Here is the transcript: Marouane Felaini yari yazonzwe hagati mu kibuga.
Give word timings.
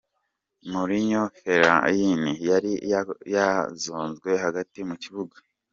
Marouane 0.71 1.21
Felaini 1.39 2.31
yari 2.49 2.71
yazonzwe 3.35 4.29
hagati 4.43 4.79
mu 4.89 4.95
kibuga. 5.03 5.37